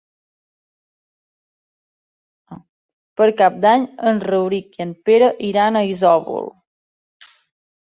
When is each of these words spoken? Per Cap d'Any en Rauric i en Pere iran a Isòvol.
Per 3.21 3.29
Cap 3.43 3.61
d'Any 3.67 3.87
en 4.13 4.23
Rauric 4.31 4.81
i 4.81 4.87
en 4.89 4.97
Pere 5.11 5.31
iran 5.51 5.81
a 5.81 5.87
Isòvol. 5.93 6.53